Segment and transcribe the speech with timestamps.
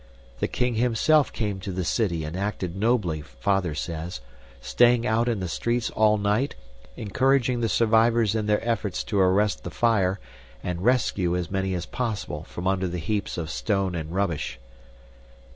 [0.39, 4.19] The king himself came to the city and acted nobly, Father says,
[4.59, 6.55] staying out in the streets all night,
[6.97, 10.19] encouraging the survivors in their efforts to arrest the fire
[10.63, 14.57] and rescue as many as possible from under the heaps of stone and rubbish.